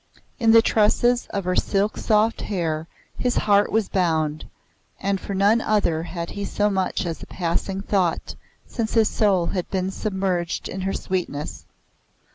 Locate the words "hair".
2.41-2.87